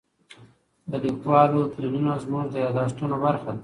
[0.89, 3.59] د لیکوالو تلینونه زموږ د یادښتونو برخه ده.